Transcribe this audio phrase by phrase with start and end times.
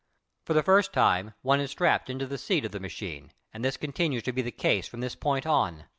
[0.45, 3.77] For the first time one is strapped into the seat of the machine, and this
[3.77, 5.85] continues to be the case from this point on.